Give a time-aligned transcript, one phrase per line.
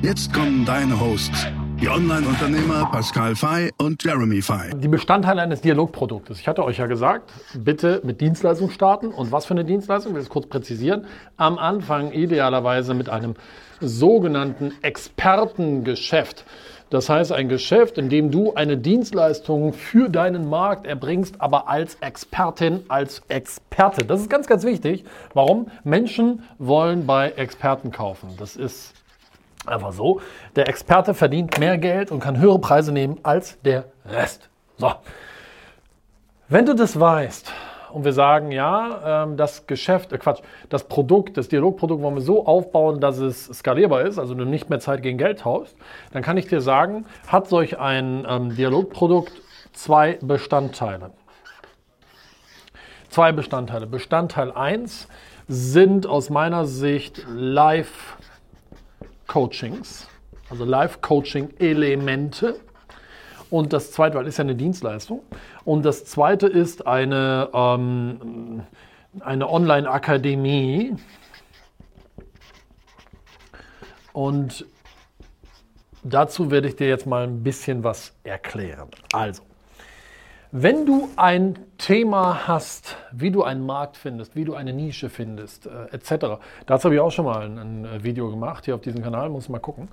[0.00, 1.48] Jetzt kommen deine Hosts,
[1.80, 4.70] die Online-Unternehmer Pascal Fay und Jeremy Fay.
[4.76, 6.38] Die Bestandteile eines Dialogproduktes.
[6.38, 9.08] Ich hatte euch ja gesagt, bitte mit Dienstleistung starten.
[9.08, 10.12] Und was für eine Dienstleistung?
[10.12, 11.06] Ich will es kurz präzisieren.
[11.36, 13.34] Am Anfang idealerweise mit einem
[13.80, 16.44] sogenannten Expertengeschäft.
[16.90, 21.96] Das heißt, ein Geschäft, in dem du eine Dienstleistung für deinen Markt erbringst, aber als
[21.96, 24.04] Expertin, als Experte.
[24.04, 25.04] Das ist ganz, ganz wichtig.
[25.34, 25.72] Warum?
[25.82, 28.28] Menschen wollen bei Experten kaufen.
[28.38, 28.94] Das ist
[29.68, 30.20] einfach so.
[30.56, 34.48] Der Experte verdient mehr Geld und kann höhere Preise nehmen als der Rest.
[34.76, 34.92] So.
[36.48, 37.52] Wenn du das weißt,
[37.92, 42.22] und wir sagen, ja, ähm, das Geschäft, äh Quatsch, das Produkt, das Dialogprodukt wollen wir
[42.22, 45.76] so aufbauen, dass es skalierbar ist, also du nicht mehr Zeit gegen Geld tauschst,
[46.12, 49.32] dann kann ich dir sagen, hat solch ein ähm, Dialogprodukt
[49.72, 51.10] zwei Bestandteile.
[53.08, 53.86] Zwei Bestandteile.
[53.86, 55.08] Bestandteil 1
[55.48, 57.24] sind aus meiner Sicht
[59.28, 60.08] Live-Coachings,
[60.48, 62.58] also Live-Coaching-Elemente.
[63.50, 65.22] Und das zweite, weil ist ja eine Dienstleistung.
[65.64, 68.62] Und das zweite ist eine, ähm,
[69.20, 70.96] eine Online-Akademie.
[74.14, 74.66] Und
[76.02, 78.88] dazu werde ich dir jetzt mal ein bisschen was erklären.
[79.12, 79.42] Also,
[80.50, 85.66] wenn du ein Thema hast, wie du einen Markt findest, wie du eine Nische findest,
[85.66, 89.02] äh, etc., dazu habe ich auch schon mal ein, ein, Video gemacht hier auf diesem
[89.02, 89.88] Kanal, muss mal gucken.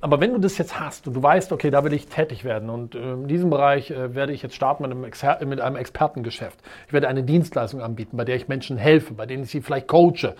[0.00, 2.70] Aber wenn du das jetzt hast und du weißt, okay, da will ich tätig werden
[2.70, 5.76] und äh, in diesem Bereich äh, werde ich jetzt starten mit einem, Exper mit einem
[5.76, 6.58] Expertengeschäft.
[6.86, 9.88] Ich werde eine Dienstleistung anbieten, bei der ich Menschen helfe, bei denen ich sie vielleicht
[9.88, 10.34] coache,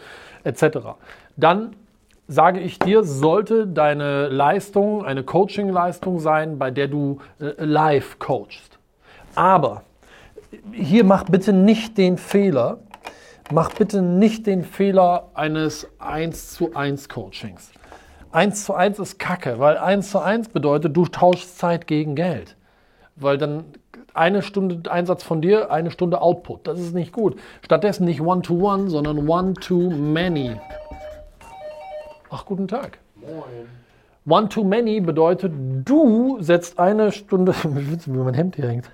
[0.44, 0.78] etc.
[1.36, 1.76] Dann
[2.26, 8.69] sage ich dir, sollte deine Leistung eine Coaching-Leistung sein, bei der du äh, live coachst.
[9.40, 9.84] Aber
[10.70, 12.80] hier mach bitte nicht den Fehler,
[13.50, 17.72] mach bitte nicht den Fehler eines 1 zu 1 Coachings.
[18.32, 22.54] 1 zu 1 ist Kacke, weil 1 zu 1 bedeutet, du tauschst Zeit gegen Geld.
[23.16, 23.64] Weil dann
[24.12, 26.66] eine Stunde Einsatz von dir, eine Stunde Output.
[26.66, 27.40] Das ist nicht gut.
[27.62, 30.56] Stattdessen nicht One-to-One, -one, sondern One-to-Many.
[32.28, 32.98] Ach, guten Tag.
[33.14, 33.68] Moin.
[34.26, 35.50] One-to-Many bedeutet,
[35.86, 38.90] du setzt eine Stunde, wie mein Hemd hier hängt.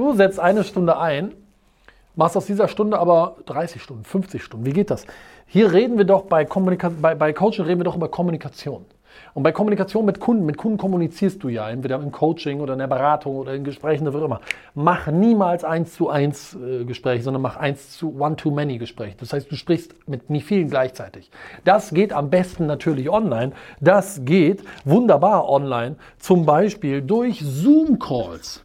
[0.00, 1.34] Du setzt eine Stunde ein,
[2.16, 4.64] machst aus dieser Stunde aber 30 Stunden, 50 Stunden.
[4.64, 5.04] Wie geht das?
[5.44, 8.86] Hier reden wir doch bei, Kommunika bei, bei Coaching reden wir doch über Kommunikation.
[9.34, 12.78] Und bei Kommunikation mit Kunden, mit Kunden kommunizierst du ja, entweder im Coaching oder in
[12.78, 14.40] der Beratung oder in Gesprächen, oder wie immer.
[14.74, 19.16] Mach niemals eins zu eins äh, Gespräche, sondern mach eins zu one-to-many Gespräche.
[19.20, 21.30] Das heißt, du sprichst mit nie vielen gleichzeitig.
[21.66, 23.52] Das geht am besten natürlich online.
[23.82, 28.64] Das geht wunderbar online, zum Beispiel durch Zoom-Calls.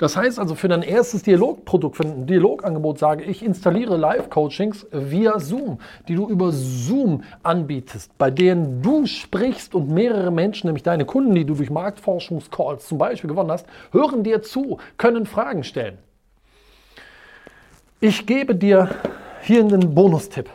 [0.00, 5.38] Das heißt also, für dein erstes Dialogprodukt, für ein Dialogangebot sage ich, installiere Live-Coachings via
[5.38, 5.78] Zoom,
[6.08, 11.34] die du über Zoom anbietest, bei denen du sprichst und mehrere Menschen, nämlich deine Kunden,
[11.34, 15.98] die du durch Marktforschungscalls zum Beispiel gewonnen hast, hören dir zu, können Fragen stellen.
[18.00, 18.88] Ich gebe dir
[19.42, 20.48] hier einen Bonustipp.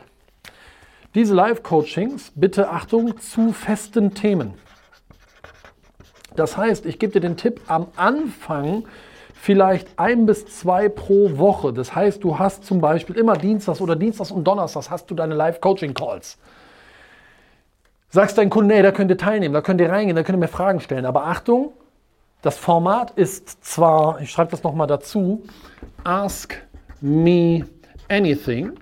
[1.13, 4.55] Diese Live-Coachings, bitte Achtung, zu festen Themen.
[6.35, 8.85] Das heißt, ich gebe dir den Tipp am Anfang,
[9.35, 11.73] vielleicht ein bis zwei pro Woche.
[11.73, 15.35] Das heißt, du hast zum Beispiel immer Dienstags oder Dienstags und Donnerstags hast du deine
[15.35, 16.37] Live-Coaching-Calls.
[18.09, 20.39] Sagst deinen Kunden, nee, da könnt ihr teilnehmen, da könnt ihr reingehen, da könnt ihr
[20.39, 21.05] mir Fragen stellen.
[21.05, 21.73] Aber Achtung,
[22.41, 25.43] das Format ist zwar, ich schreibe das nochmal dazu,
[26.03, 26.55] Ask
[27.01, 27.65] Me
[28.07, 28.73] Anything.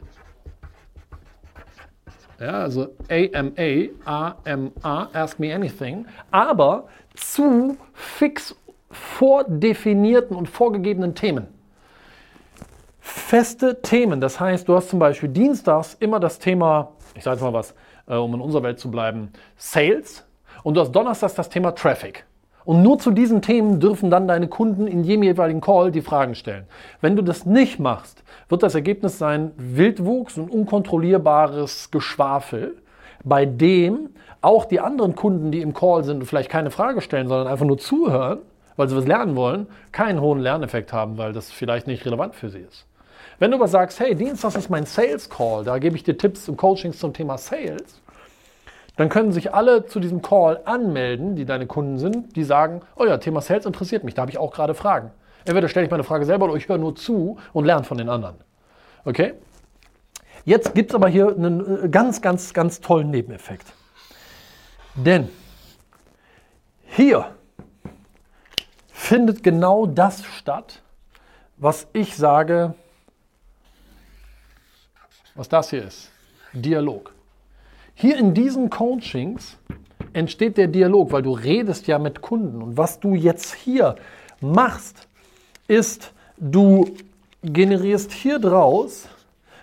[2.39, 6.05] Ja, also A-M-A, A-M-A, Ask Me Anything.
[6.29, 8.55] Aber zu fix
[9.23, 11.47] vordefinierten und vorgegebenen Themen.
[12.99, 17.41] Feste Themen, das heißt, du hast zum Beispiel dienstags immer das Thema, ich sage jetzt
[17.41, 17.73] mal was,
[18.05, 20.25] äh, um in unserer Welt zu bleiben, Sales
[20.63, 22.25] und du hast donnerstags das Thema Traffic.
[22.65, 26.35] Und nur zu diesen Themen dürfen dann deine Kunden in jedem jeweiligen Call die Fragen
[26.35, 26.65] stellen.
[26.99, 32.75] Wenn du das nicht machst, wird das Ergebnis sein Wildwuchs und unkontrollierbares Geschwafel,
[33.23, 34.09] bei dem
[34.41, 37.65] auch die anderen Kunden, die im Call sind und vielleicht keine Frage stellen, sondern einfach
[37.65, 38.39] nur zuhören,
[38.75, 42.49] weil sie was lernen wollen, keinen hohen Lerneffekt haben, weil das vielleicht nicht relevant für
[42.49, 42.85] sie ist.
[43.39, 46.47] Wenn du aber sagst, hey, Dienstag ist mein Sales Call, da gebe ich dir Tipps
[46.47, 48.01] und Coachings zum Thema Sales,
[48.95, 53.05] dann können sich alle zu diesem Call anmelden, die deine Kunden sind, die sagen, oh
[53.05, 55.11] ja, Thema Sales interessiert mich, da habe ich auch gerade Fragen.
[55.45, 58.07] Entweder stelle ich meine Frage selber oder ich höre nur zu und lerne von den
[58.07, 58.35] anderen.
[59.03, 59.33] Okay?
[60.45, 63.65] Jetzt gibt es aber hier einen äh, ganz, ganz, ganz tollen Nebeneffekt.
[64.95, 65.29] Denn
[66.85, 67.31] hier
[69.13, 70.81] findet genau das statt,
[71.57, 72.73] was ich sage,
[75.35, 76.09] was das hier ist.
[76.51, 77.13] Dialog.
[77.93, 79.59] Hier in diesen Coachings
[80.13, 82.63] entsteht der Dialog, weil du redest ja mit Kunden.
[82.63, 83.97] Und was du jetzt hier
[84.41, 85.07] machst,
[85.67, 86.89] ist, du
[87.43, 89.07] generierst hier draus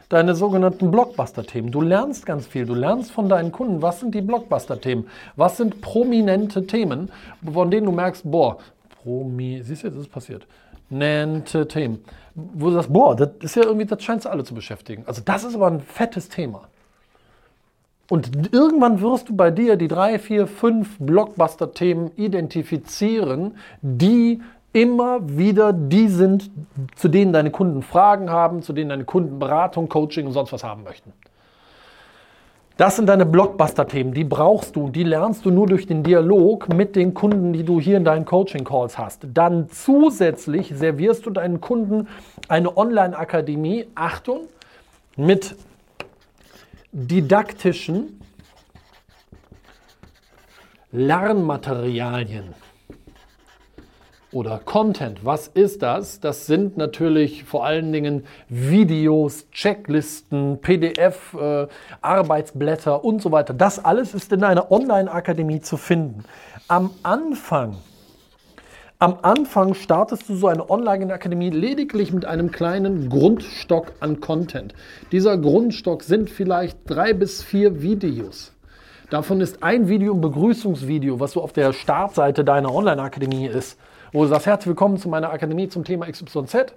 [0.09, 1.73] deine sogenannten Blockbuster-Themen.
[1.73, 2.67] Du lernst ganz viel.
[2.67, 5.09] Du lernst von deinen Kunden, was sind die Blockbuster-Themen?
[5.35, 7.11] Was sind prominente Themen,
[7.53, 8.59] von denen du merkst, boah,
[9.03, 10.47] promi, siehst du, das ist passiert.
[10.89, 12.05] Nennte Themen.
[12.35, 15.05] Wo du sagst, boah, das ist ja irgendwie, das scheint alle zu beschäftigen.
[15.07, 16.69] Also das ist aber ein fettes Thema.
[18.09, 24.41] Und irgendwann wirst du bei dir die drei, vier, fünf Blockbuster-Themen identifizieren, die
[24.73, 26.51] immer wieder die sind,
[26.97, 30.65] zu denen deine Kunden Fragen haben, zu denen deine Kunden Beratung, Coaching und sonst was
[30.65, 31.13] haben möchten.
[32.81, 36.97] Das sind deine Blockbuster-Themen, die brauchst du, die lernst du nur durch den Dialog mit
[36.97, 39.27] den Kunden, die du hier in deinen Coaching-Calls hast.
[39.35, 42.09] Dann zusätzlich servierst du deinen Kunden
[42.49, 44.49] eine Online-Akademie, Achtung,
[45.15, 45.57] mit
[46.91, 48.19] didaktischen
[50.91, 52.55] Lernmaterialien
[54.33, 55.25] oder Content.
[55.25, 56.21] Was ist das?
[56.21, 61.67] Das sind natürlich vor allen Dingen Videos, Checklisten, PDF, äh,
[62.01, 63.55] Arbeitsblätter und so weiter.
[63.55, 66.25] Das alles ist in einer Online-Akademie zu finden.
[66.69, 67.77] Am Anfang
[69.03, 74.75] am Anfang startest du so eine Online-Akademie lediglich mit einem kleinen Grundstock an Content.
[75.11, 78.53] Dieser Grundstock sind vielleicht drei bis vier Videos.
[79.11, 83.77] Davon ist ein Video ein Begrüßungsvideo, was so auf der Startseite deiner Online-Akademie ist
[84.13, 86.75] wo du sagst, herzlich willkommen zu meiner Akademie zum Thema XYZ.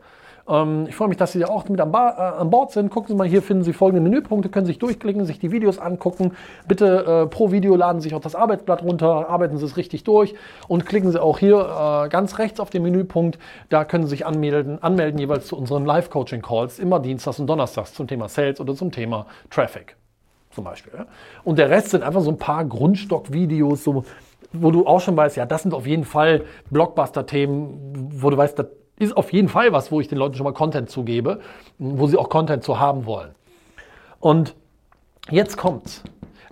[0.47, 2.89] Ähm, ich freue mich, dass Sie auch mit an, Bar, äh, an, Bord sind.
[2.89, 6.33] Gucken Sie mal, hier finden Sie folgende Menüpunkte, können sich durchklicken, sich die Videos angucken.
[6.68, 10.03] Bitte äh, pro Video laden Sie sich auch das Arbeitsblatt runter, arbeiten Sie es richtig
[10.03, 10.35] durch
[10.68, 13.39] und klicken Sie auch hier äh, ganz rechts auf den Menüpunkt.
[13.69, 18.07] Da können Sie sich anmelden, anmelden jeweils zu unseren Live-Coaching-Calls, immer Dienstags und Donnerstags zum
[18.07, 19.95] Thema Sales oder zum Thema Traffic
[20.54, 21.06] zum Beispiel.
[21.44, 24.06] Und der Rest sind einfach so ein paar Grundstock-Videos, so
[24.54, 28.58] wo du auch schon weißt, ja, das sind auf jeden Fall Blockbuster-Themen, wo du weißt,
[28.60, 28.68] das
[29.00, 31.40] ist auf jeden Fall was, wo ich den Leuten schon mal Content zugebe,
[31.80, 33.34] wo sie auch Content zu haben wollen.
[34.20, 34.56] Und
[35.30, 36.04] jetzt kommt's.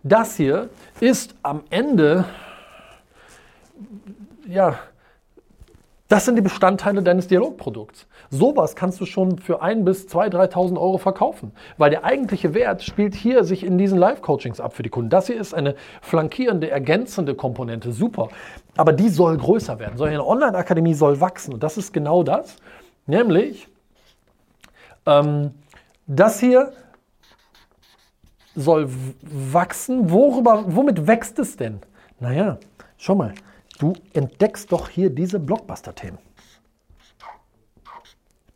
[0.04, 0.70] Das hier
[1.00, 2.26] ist am Ende,
[4.48, 4.80] ja,
[6.12, 8.06] das sind die Bestandteile deines Dialogprodukts.
[8.30, 12.84] Sowas kannst du schon für 1.000 bis 2.000, 3.000 Euro verkaufen, weil der eigentliche Wert
[12.84, 15.10] spielt hier sich in diesen Live-Coachings ab für die Kunden.
[15.10, 18.28] Das hier ist eine flankierende, ergänzende Komponente, super.
[18.76, 19.96] Aber die soll größer werden.
[19.96, 22.58] So eine Online-Akademie soll wachsen und das ist genau das.
[23.08, 23.70] Nämlich,
[25.06, 25.52] ähm,
[26.08, 26.74] das hier
[28.54, 28.90] soll
[29.22, 30.12] wachsen.
[30.12, 31.80] Worüber, womit wächst es denn?
[32.20, 32.58] Naja,
[32.98, 33.34] schau mal.
[33.82, 36.20] Du entdeckst doch hier diese Blockbuster-Themen.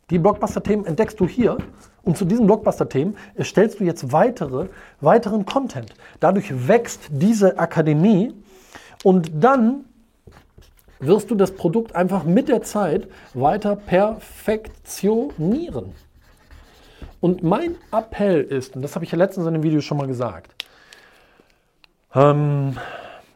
[0.08, 1.58] Die Blockbuster-Themen entdeckst du hier
[2.04, 4.68] und zu diesen Blockbuster-Themen erstellst du jetzt weitere,
[5.00, 5.92] weiteren Content.
[6.20, 8.34] Dadurch wächst diese Akademie
[9.02, 9.86] und dann
[11.00, 15.92] wirst du das Produkt einfach mit der Zeit weiter perfektionieren.
[17.20, 20.06] Und mein Appell ist, und das habe ich ja letztens in einem Video schon mal
[20.06, 20.54] gesagt,
[22.14, 22.76] ähm,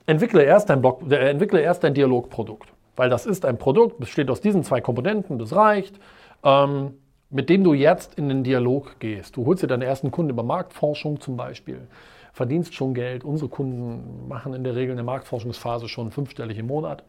[0.06, 4.30] Entwickle erst dein, Blog, äh, entwickle erst dein Dialogprodukt, weil das ist ein Produkt, besteht
[4.30, 5.98] aus diesen zwei Komponenten, das reicht,
[6.42, 6.94] ähm,
[7.30, 9.36] mit dem du jetzt in den Dialog gehst.
[9.36, 11.86] Du holst dir deine ersten Kunden über Marktforschung zum Beispiel,
[12.32, 13.22] verdienst schon Geld.
[13.24, 17.04] Unsere Kunden machen in der Regel in der Marktforschungsphase schon fünfstellig im Monat.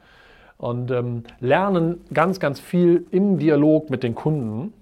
[0.57, 4.73] Und ähm, lernen ganz, ganz viel im Dialog mit den Kunden,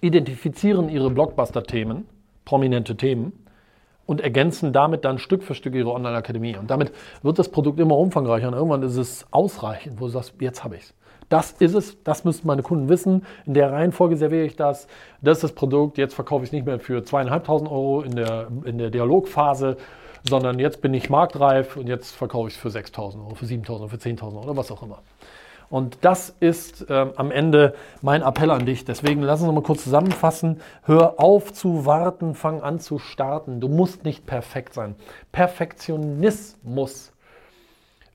[0.00, 2.06] identifizieren ihre Blockbuster-Themen,
[2.44, 3.32] prominente Themen
[4.08, 6.56] und ergänzen damit dann Stück für Stück ihre Online-Akademie.
[6.56, 10.32] Und damit wird das Produkt immer umfangreicher und irgendwann ist es ausreichend, wo du sagst,
[10.40, 10.94] jetzt habe ich es.
[11.28, 13.26] Das ist es, das müssen meine Kunden wissen.
[13.44, 14.88] In der Reihenfolge serviere ich das.
[15.20, 15.98] Das ist das Produkt.
[15.98, 19.76] Jetzt verkaufe ich es nicht mehr für zweieinhalbtausend Euro in der, in der Dialogphase,
[20.26, 23.70] sondern jetzt bin ich marktreif und jetzt verkaufe ich es für 6.000 Euro, für 7.000
[23.72, 25.02] Euro, für 10.000 Euro oder was auch immer.
[25.70, 28.84] Und das ist ähm, am Ende mein Appell an dich.
[28.84, 30.60] Deswegen lass uns mal kurz zusammenfassen.
[30.84, 33.60] Hör auf zu warten, fang an zu starten.
[33.60, 34.94] Du musst nicht perfekt sein.
[35.30, 37.12] Perfektionismus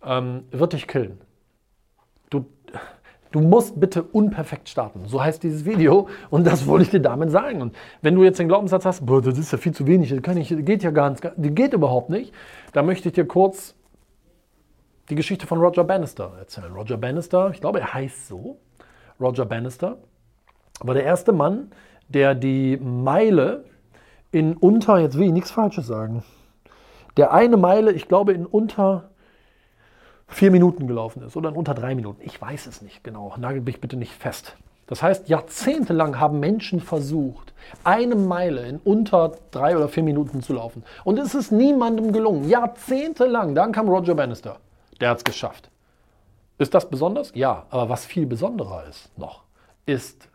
[0.04, 1.22] ähm, wird dich killen.
[2.30, 2.46] Du,
[3.34, 5.08] Du musst bitte unperfekt starten.
[5.08, 7.64] So heißt dieses Video und das wollte ich dir damit sagen.
[7.64, 10.22] Und wenn du jetzt den Glaubenssatz hast, boah, das ist ja viel zu wenig, das
[10.22, 12.32] kann ich, geht ja gar nicht, das geht überhaupt nicht,
[12.74, 13.74] dann möchte ich dir kurz
[15.10, 16.74] die Geschichte von Roger Bannister erzählen.
[16.74, 18.58] Roger Bannister, ich glaube, er heißt so,
[19.20, 19.98] Roger Bannister,
[20.80, 21.72] war der erste Mann,
[22.08, 23.66] der die Meile
[24.32, 26.24] in unter, jetzt will ich nichts Falsches sagen,
[27.18, 29.10] der eine Meile, ich glaube, in unter
[30.28, 32.22] vier Minuten gelaufen ist oder in unter drei Minuten.
[32.24, 33.36] Ich weiß es nicht genau.
[33.38, 34.56] Nagel mich bitte nicht fest.
[34.88, 40.54] Das heißt, jahrzehntelang haben Menschen versucht, eine Meile in unter drei oder vier Minuten zu
[40.54, 40.84] laufen.
[41.04, 42.50] Und es ist niemandem gelungen.
[42.50, 43.56] Jahrzehntelang.
[43.56, 44.58] Dann kam Roger Bannister.
[45.04, 45.70] Der hat es geschafft.
[46.60, 47.34] Ist das besonders?
[47.36, 47.66] Ja.
[47.72, 49.44] Aber was viel besonderer ist noch,
[49.86, 50.30] ist,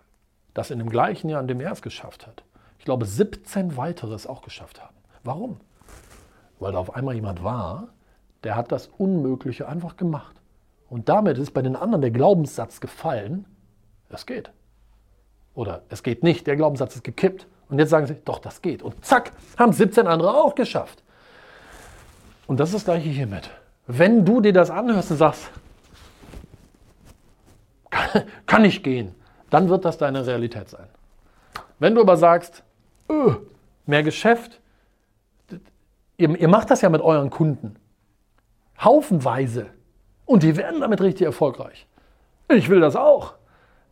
[0.53, 2.45] dass in dem gleichen Jahr, in dem er es geschafft hat,
[2.79, 4.95] ich glaube, 17 weitere es auch geschafft haben.
[5.25, 5.59] Warum?
[6.59, 7.89] Weil da auf einmal jemand war,
[8.45, 10.37] der hat das Unmögliche einfach gemacht.
[10.91, 13.47] Und damit ist bei den anderen der Glaubenssatz gefallen,
[14.11, 14.51] es geht.
[15.55, 17.47] Oder es geht nicht, der Glaubenssatz ist gekippt.
[17.71, 18.83] Und jetzt sagen sie, doch, das geht.
[18.83, 21.03] Und zack, haben 17 andere auch geschafft.
[22.47, 23.51] Und das ist das gleiche hiermit.
[23.91, 25.51] Wenn du dir das anhörst und sagst,
[28.47, 29.15] kann, nicht gehen,
[29.49, 30.87] dann wird das deine Realität sein.
[31.79, 32.63] Wenn du aber sagst,
[33.11, 33.37] öh,
[33.87, 34.61] mehr Geschäft,
[36.19, 37.77] ihr, ihr macht das ja mit euren Kunden.
[38.79, 39.67] Haufenweise.
[40.27, 41.87] Und die werden damit richtig erfolgreich.
[42.49, 43.35] Ich will das auch.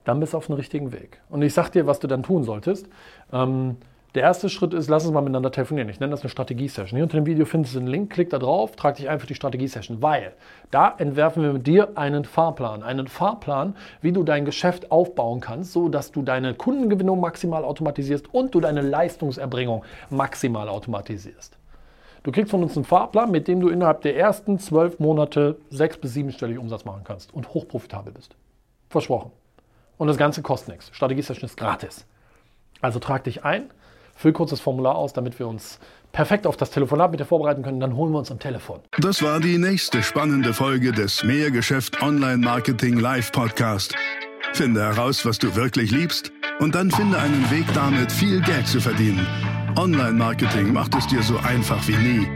[0.05, 1.23] Dann bist du auf dem richtigen Weg.
[1.31, 2.87] Und ich sag dir, was du dann tun solltest.
[3.33, 3.79] Ähm,
[4.17, 5.91] der erste Schritt ist, lass uns mal miteinander telefonieren.
[5.91, 6.97] Ich nenne das eine Strategie-Session.
[6.97, 9.27] Hier unter dem Video findest du einen Link, klick da drauf, trag dich ein für
[9.27, 10.33] die Strategie-Session, weil
[10.71, 12.83] da entwerfen wir mit dir einen Fahrplan.
[12.83, 18.33] Einen Fahrplan, wie du dein Geschäft aufbauen kannst, so dass du deine Kundengewinnung maximal automatisierst
[18.33, 21.59] und du deine Leistungserbringung maximal automatisierst.
[22.23, 25.99] Du kriegst von uns einen Fahrplan, mit dem du innerhalb der ersten zwölf Monate sechs-
[25.99, 28.35] bis siebenstellig Umsatz machen kannst und hochprofitabel bist.
[28.89, 29.31] Versprochen.
[29.99, 30.91] Und das Ganze kostet nichts.
[30.95, 32.07] Strategie-Session ist gratis.
[32.81, 33.71] Also trag dich ein,
[34.17, 35.79] füll kurz das Formular aus, damit wir uns
[36.13, 37.79] perfekt auf das Telefonat mit dir vorbereiten können.
[37.79, 38.81] Dann holen wir uns am Telefon.
[38.99, 43.95] Das war die nächste spannende Folge des Mehrgeschäft Online Marketing Live Podcast.
[44.53, 48.81] Finde heraus, was du wirklich liebst und dann finde einen Weg damit, viel Geld zu
[48.81, 49.27] verdienen.
[49.79, 52.29] Online-Marketing macht es dir so einfach wie nie.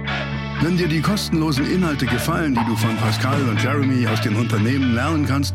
[0.60, 4.94] Wenn dir die kostenlosen Inhalte gefallen, die du von Pascal und Jeremy aus den Unternehmen
[4.94, 5.54] lernen kannst,